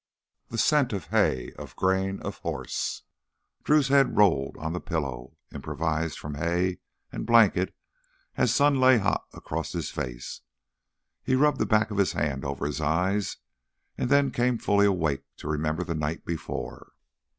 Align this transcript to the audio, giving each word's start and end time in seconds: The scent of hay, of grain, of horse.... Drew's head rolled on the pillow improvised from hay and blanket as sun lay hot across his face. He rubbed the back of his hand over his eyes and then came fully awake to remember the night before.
The 0.47 0.57
scent 0.57 0.93
of 0.93 1.05
hay, 1.09 1.51
of 1.59 1.75
grain, 1.75 2.21
of 2.23 2.39
horse.... 2.39 3.03
Drew's 3.63 3.89
head 3.89 4.17
rolled 4.17 4.57
on 4.57 4.73
the 4.73 4.79
pillow 4.81 5.37
improvised 5.53 6.17
from 6.17 6.33
hay 6.33 6.79
and 7.11 7.23
blanket 7.23 7.75
as 8.35 8.51
sun 8.51 8.79
lay 8.79 8.97
hot 8.97 9.25
across 9.31 9.73
his 9.73 9.91
face. 9.91 10.41
He 11.21 11.35
rubbed 11.35 11.59
the 11.59 11.67
back 11.67 11.91
of 11.91 11.99
his 11.99 12.13
hand 12.13 12.43
over 12.43 12.65
his 12.65 12.81
eyes 12.81 13.37
and 13.95 14.09
then 14.09 14.31
came 14.31 14.57
fully 14.57 14.87
awake 14.87 15.23
to 15.37 15.47
remember 15.47 15.83
the 15.83 15.93
night 15.93 16.25
before. 16.25 16.93